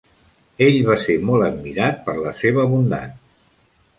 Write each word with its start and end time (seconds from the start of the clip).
Ell 0.67 0.77
va 0.87 0.95
ser 1.03 1.17
molt 1.27 1.47
admirat 1.49 2.01
per 2.07 2.17
la 2.21 2.33
seva 2.39 2.65
bondat. 2.75 3.13